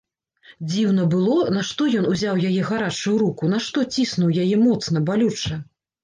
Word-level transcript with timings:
Дзіўна 0.69 1.03
было, 1.13 1.33
нашто 1.57 1.85
ён 1.99 2.07
узяў 2.13 2.39
яе 2.51 2.63
гарачую 2.69 3.13
руку, 3.23 3.43
нашто 3.51 3.83
ціснуў 3.97 4.33
яе 4.45 4.55
моцна, 4.63 5.03
балюча. 5.11 5.55